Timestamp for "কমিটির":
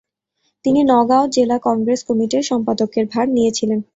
2.07-2.43